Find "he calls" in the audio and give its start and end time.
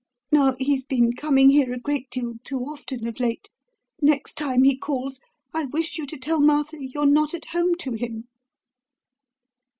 4.63-5.19